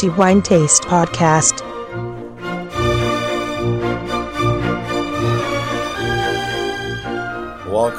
the 0.00 0.08
Wine 0.10 0.40
Taste 0.40 0.82
Podcast. 0.84 1.69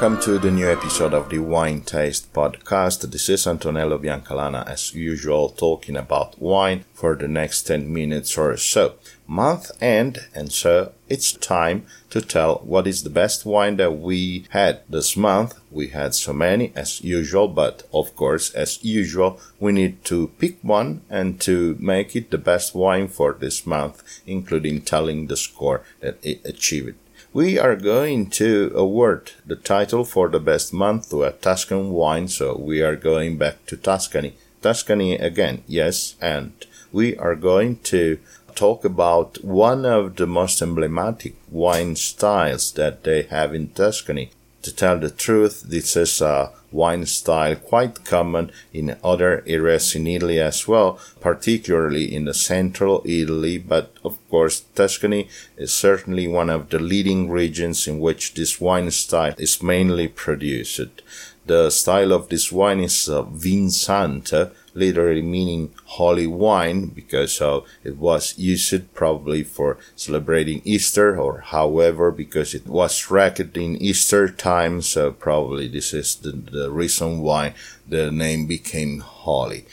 Welcome 0.02 0.20
to 0.22 0.40
the 0.40 0.50
new 0.50 0.68
episode 0.68 1.14
of 1.14 1.28
the 1.28 1.38
Wine 1.38 1.82
Taste 1.82 2.32
Podcast. 2.32 3.08
This 3.08 3.28
is 3.28 3.46
Antonello 3.46 3.98
Biancalana, 3.98 4.66
as 4.68 4.92
usual, 4.92 5.50
talking 5.50 5.96
about 5.96 6.42
wine 6.42 6.84
for 6.92 7.14
the 7.14 7.28
next 7.28 7.62
10 7.68 7.92
minutes 7.92 8.36
or 8.36 8.56
so. 8.56 8.94
Month 9.28 9.70
end, 9.80 10.18
and 10.34 10.50
so 10.50 10.90
it's 11.08 11.30
time 11.30 11.86
to 12.10 12.20
tell 12.20 12.56
what 12.64 12.88
is 12.88 13.04
the 13.04 13.10
best 13.10 13.46
wine 13.46 13.76
that 13.76 13.92
we 13.92 14.44
had 14.48 14.80
this 14.88 15.16
month. 15.16 15.54
We 15.70 15.90
had 15.90 16.16
so 16.16 16.32
many 16.32 16.72
as 16.74 17.00
usual, 17.02 17.46
but 17.46 17.84
of 17.94 18.16
course, 18.16 18.52
as 18.54 18.82
usual, 18.82 19.38
we 19.60 19.70
need 19.70 20.04
to 20.06 20.32
pick 20.40 20.58
one 20.62 21.02
and 21.08 21.40
to 21.42 21.76
make 21.78 22.16
it 22.16 22.32
the 22.32 22.38
best 22.38 22.74
wine 22.74 23.06
for 23.06 23.34
this 23.34 23.64
month, 23.64 24.02
including 24.26 24.80
telling 24.80 25.28
the 25.28 25.36
score 25.36 25.84
that 26.00 26.18
it 26.24 26.40
achieved. 26.44 26.96
We 27.34 27.58
are 27.58 27.76
going 27.76 28.28
to 28.32 28.70
award 28.74 29.32
the 29.46 29.56
title 29.56 30.04
for 30.04 30.28
the 30.28 30.38
best 30.38 30.70
month 30.70 31.08
to 31.08 31.24
a 31.24 31.32
Tuscan 31.32 31.88
wine, 31.88 32.28
so 32.28 32.54
we 32.58 32.82
are 32.82 32.94
going 32.94 33.38
back 33.38 33.64
to 33.68 33.76
Tuscany. 33.78 34.34
Tuscany 34.60 35.14
again, 35.14 35.64
yes, 35.66 36.14
and 36.20 36.52
we 36.92 37.16
are 37.16 37.34
going 37.34 37.78
to 37.84 38.18
talk 38.54 38.84
about 38.84 39.42
one 39.42 39.86
of 39.86 40.16
the 40.16 40.26
most 40.26 40.60
emblematic 40.60 41.34
wine 41.50 41.96
styles 41.96 42.70
that 42.72 43.02
they 43.04 43.22
have 43.22 43.54
in 43.54 43.68
Tuscany. 43.68 44.30
To 44.62 44.72
tell 44.72 44.98
the 44.98 45.10
truth, 45.10 45.64
this 45.66 45.96
is 45.96 46.20
a 46.20 46.52
wine 46.70 47.04
style 47.06 47.56
quite 47.56 48.04
common 48.04 48.52
in 48.72 48.96
other 49.02 49.42
areas 49.44 49.96
in 49.96 50.06
Italy 50.06 50.38
as 50.38 50.68
well, 50.68 51.00
particularly 51.20 52.14
in 52.14 52.26
the 52.26 52.34
central 52.34 53.02
Italy, 53.04 53.58
but 53.58 53.92
of 54.04 54.16
course 54.30 54.60
Tuscany 54.76 55.28
is 55.56 55.72
certainly 55.72 56.28
one 56.28 56.48
of 56.48 56.70
the 56.70 56.78
leading 56.78 57.28
regions 57.28 57.88
in 57.88 57.98
which 57.98 58.34
this 58.34 58.60
wine 58.60 58.90
style 58.92 59.34
is 59.36 59.62
mainly 59.64 60.06
produced. 60.06 61.02
The 61.44 61.70
style 61.70 62.12
of 62.12 62.28
this 62.28 62.52
wine 62.52 62.80
is 62.80 63.08
uh, 63.08 63.24
Vinsanto, 63.24 64.52
literally 64.74 65.22
meaning 65.22 65.70
holy 65.84 66.26
wine 66.26 66.86
because 66.86 67.40
it 67.84 67.96
was 67.96 68.38
used 68.38 68.94
probably 68.94 69.42
for 69.42 69.78
celebrating 69.96 70.62
Easter 70.64 71.18
or 71.20 71.40
however 71.40 72.10
because 72.10 72.54
it 72.54 72.66
was 72.66 73.10
racked 73.10 73.56
in 73.56 73.76
Easter 73.76 74.28
time 74.28 74.80
so 74.80 75.12
probably 75.12 75.68
this 75.68 75.92
is 75.92 76.16
the, 76.16 76.32
the 76.32 76.70
reason 76.70 77.20
why 77.20 77.54
the 77.88 78.10
name 78.10 78.46
became 78.46 79.00
holy 79.00 79.66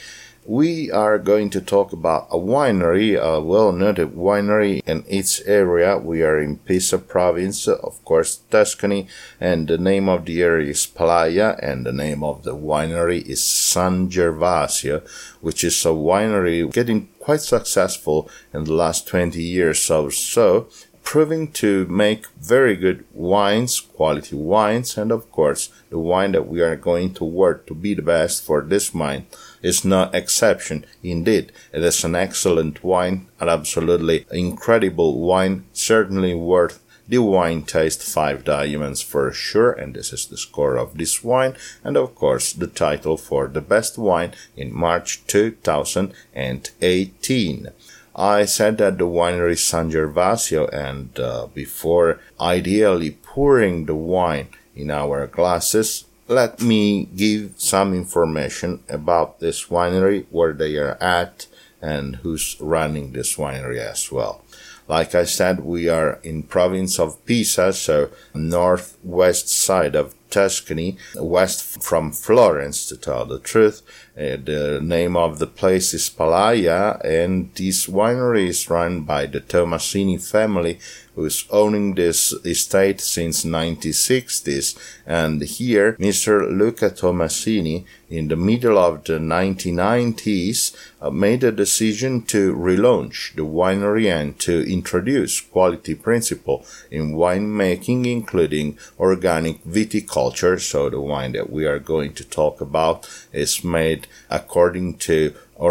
we 0.49 0.89
are 0.89 1.19
going 1.19 1.47
to 1.47 1.61
talk 1.61 1.93
about 1.93 2.27
a 2.31 2.35
winery, 2.35 3.13
a 3.15 3.39
well-noted 3.39 4.15
winery 4.15 4.81
in 4.87 5.03
its 5.07 5.39
area. 5.41 5.95
We 5.99 6.23
are 6.23 6.39
in 6.39 6.57
Pisa 6.57 6.97
province, 6.97 7.67
of 7.67 8.03
course, 8.03 8.37
Tuscany, 8.49 9.07
and 9.39 9.67
the 9.67 9.77
name 9.77 10.09
of 10.09 10.25
the 10.25 10.41
area 10.41 10.71
is 10.71 10.87
Palaia, 10.87 11.55
and 11.61 11.85
the 11.85 11.93
name 11.93 12.23
of 12.23 12.41
the 12.41 12.55
winery 12.55 13.21
is 13.27 13.43
San 13.43 14.09
Gervasio, 14.09 15.07
which 15.39 15.63
is 15.63 15.85
a 15.85 15.89
winery 15.89 16.73
getting 16.73 17.09
quite 17.19 17.41
successful 17.41 18.27
in 18.51 18.63
the 18.63 18.73
last 18.73 19.07
20 19.07 19.39
years 19.39 19.87
or 19.91 20.09
so, 20.09 20.67
proving 21.03 21.51
to 21.51 21.85
make 21.85 22.25
very 22.39 22.75
good 22.75 23.05
wines, 23.13 23.79
quality 23.79 24.35
wines, 24.35 24.97
and 24.97 25.11
of 25.11 25.31
course, 25.31 25.69
the 25.91 25.99
wine 25.99 26.31
that 26.31 26.47
we 26.47 26.59
are 26.59 26.75
going 26.75 27.13
to 27.13 27.23
work 27.23 27.67
to 27.67 27.75
be 27.75 27.93
the 27.93 28.01
best 28.01 28.43
for 28.43 28.61
this 28.61 28.95
wine 28.95 29.27
is 29.61 29.85
no 29.85 30.09
exception. 30.13 30.85
Indeed, 31.03 31.51
it 31.73 31.83
is 31.83 32.03
an 32.03 32.15
excellent 32.15 32.83
wine, 32.83 33.27
an 33.39 33.49
absolutely 33.49 34.25
incredible 34.31 35.19
wine, 35.19 35.65
certainly 35.73 36.33
worth 36.33 36.79
the 37.09 37.17
wine 37.17 37.63
taste 37.63 38.03
five 38.03 38.43
diamonds 38.43 39.01
for 39.01 39.31
sure, 39.31 39.71
and 39.71 39.95
this 39.95 40.13
is 40.13 40.27
the 40.27 40.37
score 40.37 40.77
of 40.77 40.95
this 40.95 41.23
wine, 41.23 41.55
and 41.83 41.97
of 41.97 42.13
course 42.13 42.53
the 42.53 42.67
title 42.67 43.17
for 43.17 43.47
the 43.47 43.61
best 43.61 43.97
wine 43.97 44.31
in 44.55 44.71
March 44.71 45.25
2018. 45.25 47.67
I 48.15 48.45
said 48.45 48.77
that 48.77 48.99
the 48.99 49.07
winery 49.07 49.57
San 49.57 49.91
Gervasio, 49.91 50.71
and 50.71 51.19
uh, 51.19 51.47
before 51.47 52.19
ideally 52.39 53.17
pouring 53.23 53.85
the 53.85 53.95
wine 53.95 54.49
in 54.75 54.91
our 54.91 55.25
glasses, 55.25 56.05
let 56.29 56.61
me 56.61 57.05
give 57.15 57.53
some 57.57 57.93
information 57.93 58.83
about 58.87 59.39
this 59.39 59.65
winery, 59.65 60.27
where 60.29 60.53
they 60.53 60.77
are 60.77 60.95
at, 61.01 61.47
and 61.81 62.17
who's 62.17 62.55
running 62.59 63.11
this 63.11 63.35
winery 63.35 63.79
as 63.79 64.11
well. 64.11 64.43
Like 64.87 65.15
I 65.15 65.23
said, 65.23 65.61
we 65.61 65.89
are 65.89 66.19
in 66.23 66.43
province 66.43 66.99
of 66.99 67.23
Pisa, 67.25 67.73
so 67.73 68.11
northwest 68.33 69.49
side 69.49 69.95
of 69.95 70.13
Tuscany, 70.29 70.97
west 71.15 71.81
from 71.81 72.11
Florence, 72.11 72.87
to 72.87 72.97
tell 72.97 73.25
the 73.25 73.39
truth. 73.39 73.81
Uh, 74.17 74.35
the 74.43 74.79
name 74.83 75.15
of 75.15 75.39
the 75.39 75.47
place 75.47 75.93
is 75.93 76.09
Palaia, 76.09 76.99
and 77.05 77.53
this 77.55 77.87
winery 77.87 78.47
is 78.47 78.69
run 78.69 79.01
by 79.03 79.25
the 79.25 79.39
Tommasini 79.39 80.19
family, 80.19 80.77
who's 81.15 81.45
owning 81.49 81.95
this 81.95 82.33
estate 82.45 82.99
since 82.99 83.45
1960s. 83.45 84.77
And 85.05 85.41
here, 85.41 85.93
Mr. 85.93 86.49
Luca 86.49 86.89
Tommasini, 86.89 87.85
in 88.09 88.27
the 88.27 88.35
middle 88.35 88.77
of 88.77 89.03
the 89.05 89.19
1990s, 89.19 90.75
uh, 91.01 91.09
made 91.09 91.43
a 91.43 91.51
decision 91.51 92.23
to 92.23 92.53
relaunch 92.55 93.35
the 93.35 93.43
winery 93.43 94.11
and 94.11 94.37
to 94.39 94.69
introduce 94.69 95.39
quality 95.39 95.95
principle 95.95 96.65
in 96.91 97.13
winemaking, 97.13 98.05
including 98.05 98.77
organic 98.99 99.63
viticulture 99.63 100.18
culture. 100.19 100.59
So 100.59 100.89
the 100.89 100.99
wine 101.13 101.31
that 101.37 101.49
we 101.57 101.63
are 101.71 101.91
going 101.93 102.13
to 102.19 102.25
talk 102.39 102.55
about 102.69 102.99
is 103.31 103.63
made 103.63 104.01
according 104.29 104.87
to 105.07 105.17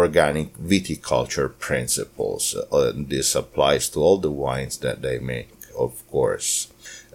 organic 0.01 0.49
viticulture 0.73 1.49
principles. 1.67 2.43
Uh, 2.71 2.91
this 3.13 3.35
applies 3.35 3.89
to 3.89 3.99
all 4.03 4.17
the 4.17 4.35
wines 4.45 4.75
that 4.85 5.01
they 5.05 5.17
make, 5.19 5.49
of 5.85 5.91
course. 6.13 6.51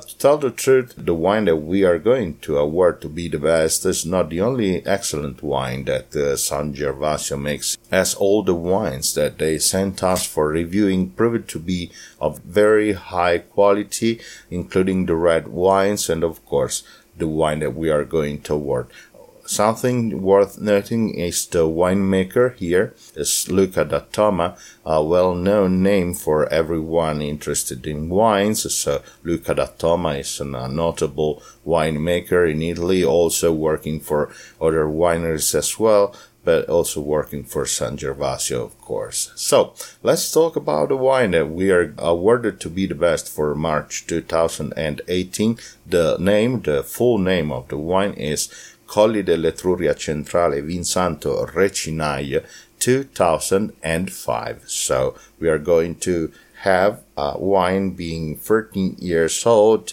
To 0.09 0.19
tell 0.19 0.39
the 0.39 0.51
truth, 0.51 0.95
the 0.97 1.15
wine 1.27 1.45
that 1.45 1.71
we 1.73 1.85
are 1.85 2.01
going 2.11 2.31
to 2.47 2.59
award 2.59 3.01
to 3.03 3.09
be 3.09 3.27
the 3.29 3.39
best 3.39 3.87
is 3.87 4.05
not 4.05 4.29
the 4.29 4.41
only 4.41 4.85
excellent 4.97 5.39
wine 5.43 5.85
that 5.85 6.09
uh, 6.17 6.37
San 6.37 6.75
Gervasio 6.75 7.37
makes, 7.41 7.79
as 7.93 8.15
all 8.15 8.43
the 8.43 8.59
wines 8.75 9.15
that 9.15 9.39
they 9.39 9.59
sent 9.59 10.03
us 10.03 10.27
for 10.27 10.49
reviewing 10.49 11.11
proved 11.11 11.49
to 11.51 11.61
be 11.61 11.91
of 12.21 12.41
very 12.41 12.93
high 12.93 13.39
quality, 13.39 14.21
including 14.51 15.07
the 15.07 15.19
red 15.31 15.47
wines 15.47 16.11
and 16.11 16.23
of 16.25 16.45
course 16.45 16.83
the 17.17 17.29
wine 17.29 17.61
that 17.61 17.75
we 17.75 17.91
are 17.91 18.05
going 18.05 18.41
toward. 18.41 18.89
Something 19.47 20.23
worth 20.23 20.59
noting 20.59 21.15
is 21.15 21.47
the 21.47 21.69
winemaker 21.69 22.57
here 22.57 22.95
is 23.15 23.51
Luca 23.51 23.85
da 23.85 24.01
Toma, 24.11 24.57
a 24.87 25.05
well-known 25.05 25.83
name 25.83 26.15
for 26.15 26.51
everyone 26.51 27.21
interested 27.21 27.87
in 27.87 28.09
wines. 28.09 28.75
So 28.75 29.03
Luca 29.23 29.55
D'Attoma 29.55 30.19
is 30.19 30.41
a 30.41 30.47
notable 30.47 31.43
winemaker 31.67 32.51
in 32.51 32.63
Italy, 32.63 33.05
also 33.05 33.53
working 33.53 34.01
for 34.01 34.33
other 34.59 34.87
wineries 34.87 35.55
as 35.55 35.79
well 35.79 36.15
but 36.45 36.69
also 36.69 37.01
working 37.01 37.43
for 37.43 37.67
San 37.67 37.97
Gervasio, 37.97 38.63
of 38.65 38.81
course. 38.81 39.33
So 39.35 39.75
let's 40.03 40.31
talk 40.31 40.57
about 40.57 40.91
the 40.91 40.97
wine 40.97 41.33
that 41.33 41.51
we 41.51 41.71
are 41.71 41.95
awarded 41.99 42.61
to 42.61 42.71
be 42.71 42.87
the 42.87 42.95
best 42.95 43.29
for 43.29 43.55
March 43.55 44.07
2018. 44.07 45.59
The 45.87 46.17
name, 46.19 46.61
the 46.61 46.83
full 46.83 47.19
name 47.19 47.51
of 47.51 47.69
the 47.69 47.79
wine 47.79 48.13
is 48.15 48.49
Colli 48.87 49.23
dell'Etruria 49.23 49.99
Centrale 49.99 50.63
Vinsanto 50.63 51.51
Recinaio 51.53 52.45
2005. 52.79 54.63
So 54.67 55.15
we 55.41 55.49
are 55.49 55.59
going 55.59 55.95
to 55.97 56.31
have 56.61 57.03
a 57.17 57.39
wine 57.39 57.91
being 57.91 58.37
13 58.37 58.97
years 58.99 59.45
old 59.47 59.93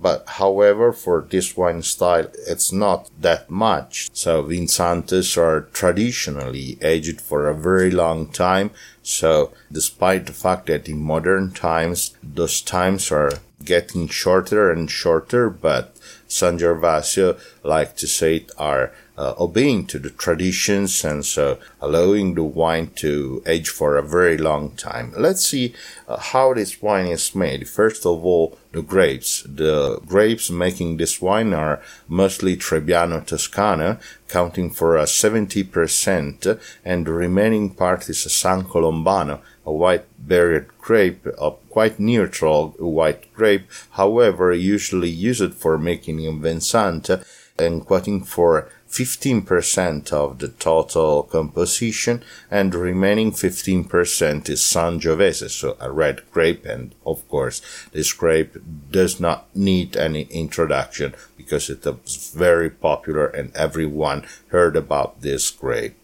but 0.00 0.24
however, 0.26 0.92
for 0.92 1.26
this 1.28 1.56
wine 1.56 1.82
style, 1.82 2.28
it's 2.46 2.72
not 2.72 3.10
that 3.20 3.50
much. 3.50 4.08
So 4.12 4.42
Vinsantes 4.42 5.36
are 5.36 5.68
traditionally 5.72 6.78
aged 6.82 7.20
for 7.20 7.48
a 7.48 7.54
very 7.54 7.90
long 7.90 8.28
time. 8.28 8.70
So 9.02 9.52
despite 9.72 10.26
the 10.26 10.32
fact 10.32 10.66
that 10.66 10.88
in 10.88 10.98
modern 10.98 11.52
times, 11.52 12.14
those 12.22 12.60
times 12.60 13.10
are 13.10 13.32
getting 13.64 14.08
shorter 14.08 14.70
and 14.70 14.90
shorter, 14.90 15.50
but 15.50 15.96
San 16.28 16.58
Gervasio, 16.58 17.38
like 17.62 17.96
to 17.96 18.06
say 18.06 18.36
it, 18.36 18.50
are 18.58 18.92
uh, 19.18 19.34
obeying 19.38 19.84
to 19.84 19.98
the 19.98 20.10
traditions 20.10 21.04
and 21.04 21.26
so 21.26 21.58
allowing 21.80 22.34
the 22.34 22.44
wine 22.44 22.88
to 22.94 23.42
age 23.46 23.68
for 23.68 23.96
a 23.96 24.02
very 24.02 24.38
long 24.38 24.70
time. 24.76 25.12
Let's 25.16 25.44
see 25.44 25.74
uh, 26.06 26.18
how 26.18 26.54
this 26.54 26.80
wine 26.80 27.08
is 27.08 27.34
made. 27.34 27.68
First 27.68 28.06
of 28.06 28.24
all, 28.24 28.56
the 28.70 28.82
grapes. 28.82 29.42
The 29.42 29.98
grapes 30.06 30.50
making 30.50 30.98
this 30.98 31.20
wine 31.20 31.52
are 31.52 31.82
mostly 32.06 32.56
Trebbiano 32.56 33.26
Toscano, 33.26 33.98
counting 34.28 34.70
for 34.70 34.96
a 34.96 35.04
70%, 35.04 36.60
and 36.84 37.06
the 37.06 37.12
remaining 37.12 37.70
part 37.70 38.08
is 38.08 38.24
a 38.24 38.30
San 38.30 38.64
Colombano, 38.64 39.40
a 39.66 39.72
white 39.72 40.04
berried 40.18 40.68
grape, 40.78 41.26
a 41.40 41.50
quite 41.70 41.98
neutral 41.98 42.68
white 42.78 43.32
grape, 43.34 43.66
however, 43.92 44.52
usually 44.52 45.10
used 45.10 45.54
for 45.54 45.76
making 45.76 46.18
Vinsanto 46.40 47.24
and 47.58 47.84
quoting 47.84 48.22
for 48.22 48.70
15% 48.90 50.12
of 50.12 50.38
the 50.38 50.48
total 50.48 51.22
composition 51.22 52.22
and 52.50 52.72
the 52.72 52.78
remaining 52.78 53.32
15% 53.32 54.48
is 54.48 54.60
Sangiovese, 54.60 55.50
so 55.50 55.76
a 55.80 55.90
red 55.92 56.22
grape. 56.30 56.64
And 56.64 56.94
of 57.04 57.28
course, 57.28 57.60
this 57.92 58.12
grape 58.12 58.56
does 58.90 59.20
not 59.20 59.54
need 59.54 59.96
any 59.96 60.22
introduction 60.22 61.14
because 61.36 61.68
it 61.68 61.84
was 61.84 62.32
very 62.34 62.70
popular 62.70 63.26
and 63.26 63.54
everyone 63.54 64.26
heard 64.48 64.76
about 64.76 65.20
this 65.20 65.50
grape. 65.50 65.96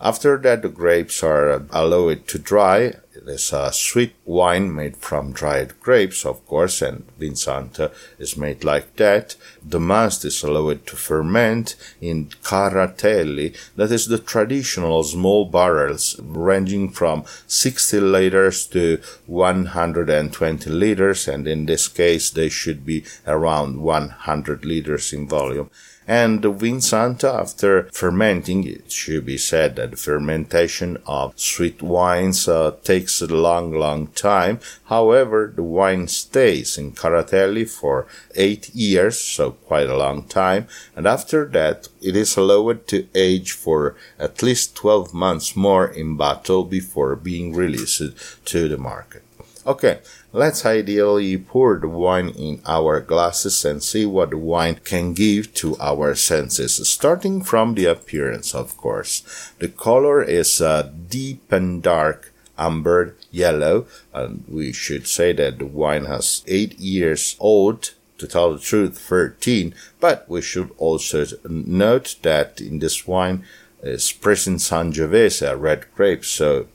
After 0.00 0.36
that, 0.38 0.62
the 0.62 0.68
grapes 0.68 1.22
are 1.22 1.62
allowed 1.70 2.26
to 2.28 2.38
dry 2.38 2.94
there's 3.24 3.52
a 3.52 3.72
sweet 3.72 4.14
wine 4.24 4.74
made 4.74 4.96
from 4.96 5.32
dried 5.32 5.80
grapes, 5.80 6.26
of 6.26 6.44
course, 6.46 6.82
and 6.82 7.04
Vinsanto 7.18 7.90
is 8.18 8.36
made 8.36 8.64
like 8.64 8.96
that. 8.96 9.36
The 9.64 9.80
must 9.80 10.24
is 10.24 10.42
allowed 10.42 10.86
to 10.86 10.96
ferment 10.96 11.74
in 12.00 12.26
caratelli, 12.42 13.56
that 13.76 13.90
is 13.90 14.06
the 14.06 14.18
traditional 14.18 15.02
small 15.02 15.46
barrels 15.46 16.20
ranging 16.20 16.90
from 16.90 17.24
60 17.46 18.00
liters 18.00 18.66
to 18.68 19.00
120 19.26 20.70
liters, 20.70 21.26
and 21.26 21.48
in 21.48 21.66
this 21.66 21.88
case 21.88 22.30
they 22.30 22.48
should 22.48 22.84
be 22.84 23.04
around 23.26 23.80
100 23.80 24.64
liters 24.64 25.12
in 25.12 25.26
volume. 25.26 25.70
And 26.06 26.42
the 26.42 26.52
Vinsanto, 26.52 27.32
after 27.40 27.84
fermenting, 27.92 28.66
it 28.66 28.92
should 28.92 29.24
be 29.24 29.38
said 29.38 29.76
that 29.76 29.92
the 29.92 29.96
fermentation 29.96 30.98
of 31.06 31.38
sweet 31.38 31.80
wines 31.80 32.46
uh, 32.46 32.72
takes 32.82 33.22
a 33.22 33.26
long, 33.26 33.72
long 33.72 34.08
time. 34.08 34.60
However, 34.84 35.50
the 35.54 35.62
wine 35.62 36.08
stays 36.08 36.76
in 36.76 36.92
Caratelli 36.92 37.64
for 37.68 38.06
eight 38.34 38.74
years, 38.74 39.18
so 39.18 39.52
quite 39.52 39.88
a 39.88 39.96
long 39.96 40.24
time. 40.24 40.68
And 40.94 41.06
after 41.06 41.46
that, 41.46 41.88
it 42.02 42.16
is 42.16 42.36
allowed 42.36 42.86
to 42.88 43.08
age 43.14 43.52
for 43.52 43.96
at 44.18 44.42
least 44.42 44.76
12 44.76 45.14
months 45.14 45.56
more 45.56 45.86
in 45.86 46.16
bottle 46.16 46.64
before 46.64 47.16
being 47.16 47.54
released 47.54 48.02
to 48.44 48.68
the 48.68 48.76
market. 48.76 49.22
Okay, 49.66 50.00
let's 50.32 50.66
ideally 50.66 51.38
pour 51.38 51.78
the 51.78 51.88
wine 51.88 52.28
in 52.28 52.60
our 52.66 53.00
glasses 53.00 53.64
and 53.64 53.82
see 53.82 54.04
what 54.04 54.30
the 54.30 54.36
wine 54.36 54.78
can 54.84 55.14
give 55.14 55.54
to 55.54 55.74
our 55.80 56.14
senses, 56.14 56.86
starting 56.86 57.42
from 57.42 57.74
the 57.74 57.86
appearance, 57.86 58.54
of 58.54 58.76
course. 58.76 59.22
The 59.58 59.68
color 59.68 60.22
is 60.22 60.60
uh, 60.60 60.90
deep 61.08 61.50
and 61.50 61.82
dark 61.82 62.34
amber 62.58 63.16
yellow, 63.30 63.86
and 64.12 64.44
we 64.46 64.72
should 64.72 65.06
say 65.06 65.32
that 65.32 65.58
the 65.58 65.66
wine 65.66 66.04
has 66.04 66.42
eight 66.46 66.78
years 66.78 67.34
old 67.40 67.94
to 68.18 68.26
tell 68.26 68.52
the 68.52 68.58
truth, 68.58 68.98
13. 68.98 69.74
But 69.98 70.28
we 70.28 70.42
should 70.42 70.70
also 70.76 71.24
note 71.48 72.16
that 72.22 72.60
in 72.60 72.80
this 72.80 73.06
wine 73.06 73.44
is 73.82 74.12
present 74.12 74.58
Sangiovese, 74.58 75.58
red 75.58 75.86
grape, 75.94 76.24
so 76.24 76.66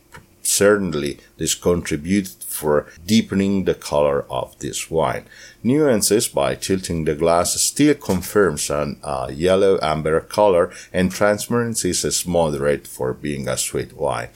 certainly 0.60 1.18
this 1.38 1.56
contributed 1.56 2.44
for 2.44 2.86
deepening 3.06 3.64
the 3.64 3.74
color 3.74 4.26
of 4.30 4.58
this 4.60 4.92
wine. 4.92 5.26
Nuances 5.64 6.28
by 6.28 6.56
tilting 6.56 7.06
the 7.06 7.16
glass 7.16 7.54
still 7.62 7.96
confirms 7.96 8.70
an 8.70 9.00
uh, 9.04 9.30
yellow 9.34 9.80
amber 9.82 10.20
color 10.20 10.66
and 10.92 11.12
transparency 11.12 11.92
is 11.92 12.26
moderate 12.26 12.86
for 12.88 13.14
being 13.14 13.48
a 13.48 13.56
sweet 13.58 13.94
wine. 13.94 14.30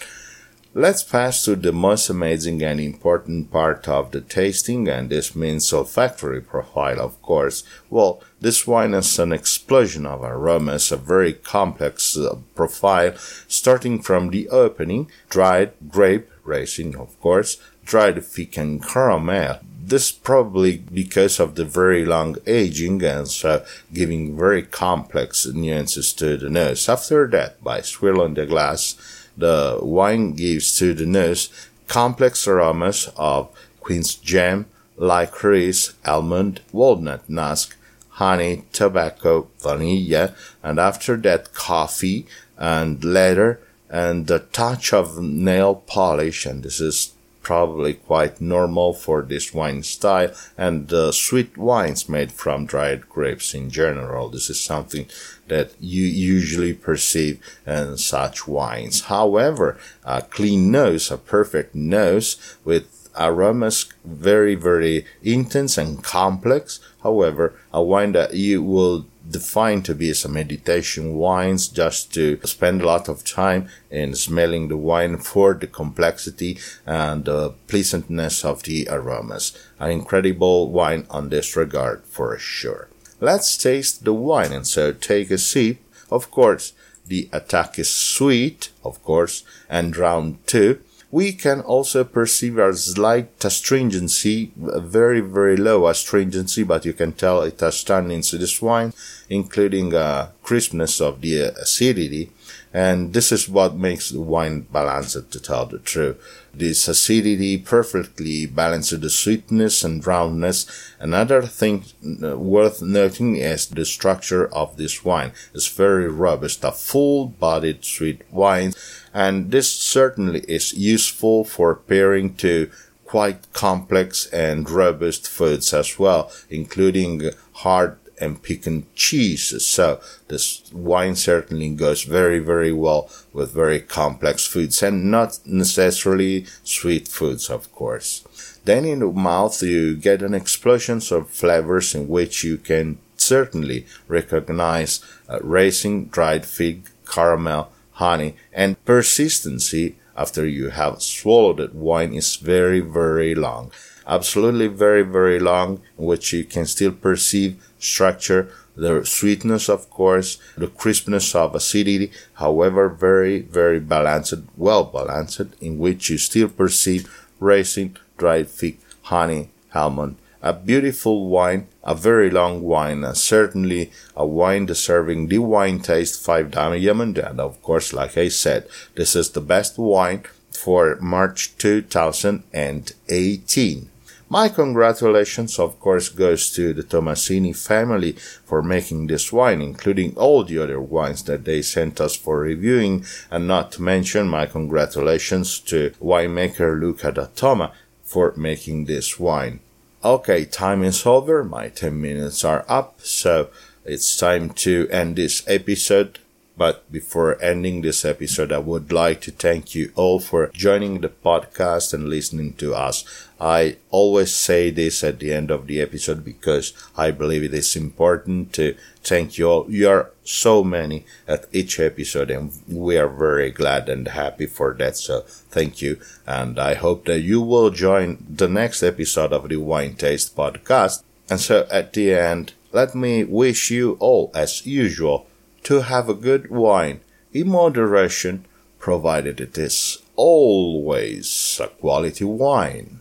Let's 0.75 1.03
pass 1.03 1.45
to 1.45 1.55
the 1.55 1.71
most 1.71 2.09
amazing 2.09 2.63
and 2.63 2.79
important 2.79 3.51
part 3.51 3.87
of 3.87 4.09
the 4.09 4.21
tasting, 4.21 4.87
and 4.87 5.07
this 5.07 5.35
means 5.35 5.71
olfactory 5.71 6.41
profile, 6.41 6.99
of 6.99 7.21
course. 7.21 7.63
Well, 7.91 8.23
this 8.41 8.65
wine 8.65 8.93
has 8.93 9.19
an 9.19 9.33
explosion 9.33 10.07
of 10.07 10.23
aromas, 10.23 10.91
a 10.91 10.97
very 10.97 11.33
complex 11.33 12.17
uh, 12.17 12.37
profile, 12.55 13.13
starting 13.47 14.01
from 14.01 14.31
the 14.31 14.49
opening, 14.49 15.11
dried 15.29 15.73
grape, 15.89 16.27
raisin, 16.43 16.95
of 16.95 17.21
course, 17.21 17.57
dried 17.85 18.25
fig 18.25 18.57
and 18.57 18.83
caramel. 18.83 19.59
This 19.79 20.11
probably 20.11 20.77
because 20.77 21.39
of 21.39 21.53
the 21.53 21.65
very 21.65 22.03
long 22.03 22.37
aging 22.47 23.03
and 23.03 23.27
so 23.27 23.63
giving 23.93 24.35
very 24.35 24.63
complex 24.63 25.45
nuances 25.45 26.13
to 26.13 26.35
the 26.35 26.49
nose. 26.49 26.89
After 26.89 27.27
that, 27.27 27.63
by 27.63 27.81
swirling 27.81 28.33
the 28.33 28.47
glass, 28.47 28.95
the 29.37 29.79
wine 29.81 30.33
gives 30.33 30.77
to 30.77 30.93
the 30.93 31.05
nose 31.05 31.49
complex 31.87 32.47
aromas 32.47 33.09
of 33.17 33.49
quince 33.79 34.15
jam, 34.15 34.65
licorice, 34.97 35.93
almond, 36.05 36.61
walnut 36.71 37.23
husk, 37.29 37.75
honey, 38.09 38.63
tobacco, 38.71 39.47
vanilla, 39.59 40.33
and 40.61 40.79
after 40.79 41.17
that 41.17 41.53
coffee 41.53 42.25
and 42.57 43.03
leather 43.03 43.59
and 43.89 44.29
a 44.31 44.39
touch 44.39 44.93
of 44.93 45.21
nail 45.21 45.75
polish, 45.75 46.45
and 46.45 46.63
this 46.63 46.79
is 46.79 47.13
probably 47.43 47.93
quite 47.93 48.41
normal 48.41 48.93
for 48.93 49.21
this 49.21 49.53
wine 49.53 49.83
style 49.83 50.31
and 50.57 50.91
uh, 50.91 51.11
sweet 51.11 51.57
wines 51.57 52.09
made 52.09 52.31
from 52.31 52.65
dried 52.65 53.07
grapes 53.09 53.53
in 53.53 53.69
general. 53.69 54.29
This 54.29 54.49
is 54.49 54.59
something 54.59 55.05
that 55.49 55.71
you 55.79 56.03
usually 56.05 56.73
perceive 56.73 57.39
in 57.67 57.97
such 57.97 58.47
wines. 58.47 59.01
However, 59.03 59.77
a 60.03 60.21
clean 60.21 60.71
nose, 60.71 61.11
a 61.11 61.17
perfect 61.17 61.75
nose 61.75 62.57
with 62.63 63.09
aromas 63.15 63.93
very, 64.03 64.55
very 64.55 65.05
intense 65.21 65.77
and 65.77 66.03
complex. 66.03 66.79
However, 67.03 67.53
a 67.71 67.83
wine 67.83 68.13
that 68.13 68.33
you 68.33 68.63
will 68.63 69.05
defined 69.33 69.83
to 69.83 69.93
be 69.93 70.13
a 70.13 70.27
meditation 70.29 71.15
wines 71.15 71.67
just 71.67 72.13
to 72.13 72.39
spend 72.45 72.81
a 72.81 72.85
lot 72.85 73.09
of 73.09 73.25
time 73.25 73.67
in 73.91 74.15
smelling 74.15 74.69
the 74.69 74.77
wine 74.77 75.17
for 75.17 75.53
the 75.53 75.67
complexity 75.67 76.57
and 76.85 77.25
the 77.25 77.49
pleasantness 77.67 78.45
of 78.45 78.63
the 78.63 78.87
aromas. 78.89 79.57
An 79.79 79.91
incredible 79.91 80.71
wine 80.71 81.05
on 81.09 81.27
this 81.27 81.57
regard 81.57 82.05
for 82.05 82.37
sure. 82.37 82.87
Let's 83.19 83.57
taste 83.57 84.05
the 84.05 84.13
wine 84.13 84.53
and 84.53 84.65
so 84.65 84.93
take 84.93 85.31
a 85.31 85.37
sip. 85.37 85.77
Of 86.09 86.31
course, 86.31 86.73
the 87.05 87.27
attack 87.33 87.79
is 87.79 87.91
sweet, 87.91 88.69
of 88.83 89.03
course, 89.03 89.43
and 89.69 89.97
round 89.97 90.45
two 90.47 90.79
we 91.13 91.31
can 91.31 91.61
also 91.61 92.03
perceive 92.03 92.57
a 92.57 92.73
slight 92.73 93.45
astringency, 93.45 94.51
very, 94.57 95.19
very 95.19 95.55
low 95.55 95.85
astringency, 95.85 96.63
but 96.63 96.85
you 96.85 96.93
can 96.93 97.11
tell 97.13 97.43
it 97.43 97.59
has 97.59 97.83
tannins 97.83 98.31
to 98.31 98.37
this 98.39 98.59
wine, 98.59 98.91
including 99.29 99.93
a 99.93 100.31
crispness 100.41 100.99
of 100.99 101.21
the 101.21 101.35
acidity. 101.61 102.31
And 102.73 103.13
this 103.13 103.31
is 103.31 103.47
what 103.47 103.75
makes 103.75 104.09
the 104.09 104.19
wine 104.19 104.61
balanced 104.61 105.31
to 105.31 105.39
tell 105.39 105.67
the 105.67 105.77
truth. 105.77 106.17
This 106.53 106.87
acidity 106.87 107.57
perfectly 107.57 108.47
balances 108.47 108.99
the 108.99 109.09
sweetness 109.09 109.83
and 109.83 110.05
roundness. 110.05 110.65
Another 110.99 111.43
thing 111.43 111.85
uh, 112.23 112.37
worth 112.37 112.81
noting 112.81 113.35
is 113.35 113.67
the 113.67 113.85
structure 113.85 114.47
of 114.53 114.77
this 114.77 115.05
wine. 115.05 115.33
It's 115.53 115.67
very 115.67 116.09
robust, 116.09 116.63
a 116.63 116.71
full-bodied 116.71 117.85
sweet 117.85 118.21
wine 118.31 118.73
and 119.13 119.51
this 119.51 119.71
certainly 119.71 120.39
is 120.47 120.73
useful 120.73 121.43
for 121.43 121.75
pairing 121.75 122.33
to 122.35 122.69
quite 123.05 123.53
complex 123.53 124.25
and 124.27 124.67
robust 124.67 125.27
foods 125.27 125.71
as 125.73 125.99
well, 125.99 126.31
including 126.49 127.29
hard 127.53 127.97
and 128.19 128.41
piquant 128.41 128.93
cheese. 128.95 129.63
So 129.65 129.99
this 130.27 130.71
wine 130.73 131.15
certainly 131.15 131.69
goes 131.69 132.03
very, 132.03 132.39
very 132.39 132.71
well 132.71 133.09
with 133.33 133.53
very 133.53 133.79
complex 133.79 134.45
foods 134.45 134.81
and 134.83 135.09
not 135.11 135.39
necessarily 135.45 136.45
sweet 136.63 137.07
foods, 137.07 137.49
of 137.49 137.71
course. 137.73 138.23
Then 138.65 138.85
in 138.85 138.99
the 138.99 139.07
mouth, 139.07 139.61
you 139.61 139.95
get 139.95 140.21
an 140.21 140.33
explosion 140.33 141.01
of 141.11 141.29
flavors 141.29 141.93
in 141.93 142.07
which 142.07 142.43
you 142.43 142.57
can 142.57 142.97
certainly 143.17 143.85
recognize 144.07 145.03
uh, 145.29 145.39
raisin, 145.41 146.07
dried 146.09 146.45
fig, 146.45 146.89
caramel, 147.09 147.71
honey, 147.93 148.35
and 148.53 148.83
persistency 148.85 149.95
after 150.15 150.45
you 150.45 150.69
have 150.69 151.01
swallowed 151.01 151.59
it. 151.59 151.73
Wine 151.73 152.13
is 152.13 152.35
very, 152.35 152.79
very 152.79 153.35
long. 153.35 153.71
Absolutely 154.07 154.67
very, 154.67 155.03
very 155.03 155.39
long, 155.39 155.81
in 155.97 156.05
which 156.05 156.33
you 156.33 156.43
can 156.43 156.65
still 156.65 156.91
perceive 156.91 157.63
structure 157.79 158.51
the 158.75 159.05
sweetness, 159.05 159.69
of 159.69 159.89
course, 159.89 160.37
the 160.57 160.67
crispness 160.67 161.33
of 161.35 161.55
acidity, 161.55 162.11
however, 162.33 162.89
very, 162.89 163.39
very 163.41 163.79
balanced, 163.79 164.33
well 164.57 164.83
balanced, 164.83 165.41
in 165.61 165.77
which 165.77 166.09
you 166.09 166.17
still 166.17 166.49
perceive 166.49 167.07
raisin, 167.39 167.95
dried 168.17 168.49
fig, 168.49 168.79
honey, 169.03 169.51
almond, 169.75 170.17
a 170.41 170.53
beautiful 170.53 171.29
wine, 171.29 171.67
a 171.83 171.93
very 171.93 172.31
long 172.31 172.63
wine, 172.63 173.03
and 173.03 173.15
certainly 173.15 173.91
a 174.15 174.25
wine 174.25 174.65
deserving 174.65 175.27
the 175.27 175.37
wine 175.37 175.79
taste 175.79 176.19
five 176.23 176.49
diamond. 176.51 177.17
And 177.17 177.39
of 177.39 177.61
course, 177.61 177.93
like 177.93 178.17
I 178.17 178.29
said, 178.29 178.67
this 178.95 179.15
is 179.15 179.29
the 179.31 179.41
best 179.41 179.77
wine 179.77 180.23
for 180.51 180.97
March 180.99 181.55
2018. 181.57 183.89
My 184.33 184.49
congratulations, 184.49 185.59
of 185.59 185.79
course, 185.79 186.09
goes 186.09 186.49
to 186.53 186.73
the 186.73 186.81
Tommasini 186.81 187.55
family 187.55 188.13
for 188.43 188.63
making 188.63 189.05
this 189.05 189.31
wine, 189.31 189.61
including 189.61 190.17
all 190.17 190.43
the 190.43 190.57
other 190.57 190.81
wines 190.81 191.21
that 191.25 191.45
they 191.45 191.61
sent 191.61 192.01
us 192.01 192.15
for 192.15 192.39
reviewing, 192.39 193.05
and 193.29 193.47
not 193.47 193.71
to 193.73 193.83
mention 193.83 194.27
my 194.27 194.47
congratulations 194.47 195.59
to 195.59 195.91
winemaker 196.01 196.81
Luca 196.81 197.11
D'Attoma 197.11 197.73
for 198.01 198.33
making 198.35 198.85
this 198.85 199.19
wine. 199.19 199.59
Okay, 200.03 200.45
time 200.45 200.83
is 200.83 201.05
over. 201.05 201.43
My 201.43 201.69
10 201.69 202.01
minutes 202.01 202.43
are 202.43 202.65
up, 202.67 203.01
so 203.01 203.49
it's 203.85 204.17
time 204.17 204.49
to 204.65 204.87
end 204.89 205.15
this 205.15 205.43
episode. 205.47 206.17
But 206.55 206.91
before 206.91 207.41
ending 207.41 207.81
this 207.81 208.05
episode, 208.05 208.51
I 208.51 208.59
would 208.59 208.91
like 208.91 209.21
to 209.21 209.31
thank 209.31 209.73
you 209.73 209.91
all 209.95 210.19
for 210.19 210.51
joining 210.53 211.01
the 211.01 211.09
podcast 211.09 211.93
and 211.93 212.07
listening 212.07 212.53
to 212.53 212.75
us. 212.75 213.03
I 213.41 213.77
always 213.89 214.31
say 214.31 214.69
this 214.69 215.03
at 215.03 215.19
the 215.19 215.33
end 215.33 215.49
of 215.49 215.65
the 215.65 215.81
episode 215.81 216.23
because 216.23 216.73
I 216.95 217.09
believe 217.11 217.43
it 217.43 217.53
is 217.53 217.75
important 217.75 218.53
to 218.53 218.75
thank 219.03 219.37
you 219.37 219.49
all. 219.49 219.65
You 219.69 219.89
are 219.89 220.11
so 220.23 220.63
many 220.63 221.05
at 221.27 221.47
each 221.51 221.79
episode 221.79 222.29
and 222.29 222.53
we 222.69 222.97
are 222.97 223.09
very 223.09 223.49
glad 223.49 223.89
and 223.89 224.07
happy 224.07 224.45
for 224.45 224.73
that. 224.75 224.95
So 224.95 225.21
thank 225.49 225.81
you. 225.81 225.99
And 226.27 226.59
I 226.59 226.75
hope 226.75 227.05
that 227.05 227.21
you 227.21 227.41
will 227.41 227.71
join 227.71 228.23
the 228.29 228.47
next 228.47 228.83
episode 228.83 229.33
of 229.33 229.49
the 229.49 229.57
Wine 229.57 229.95
Taste 229.95 230.35
podcast. 230.35 231.03
And 231.29 231.39
so 231.39 231.67
at 231.71 231.93
the 231.93 232.13
end, 232.13 232.53
let 232.71 232.93
me 232.95 233.23
wish 233.23 233.71
you 233.71 233.97
all 233.99 234.31
as 234.33 234.65
usual 234.65 235.27
to 235.63 235.81
have 235.81 236.09
a 236.09 236.13
good 236.13 236.49
wine 236.49 237.01
in 237.31 237.49
moderation, 237.49 238.45
provided 238.79 239.41
it 239.41 239.57
is 239.57 239.97
always 240.15 241.59
a 241.61 241.67
quality 241.67 242.25
wine. 242.25 242.99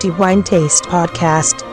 The 0.00 0.10
Wine 0.18 0.42
Taste 0.42 0.84
Podcast. 0.84 1.69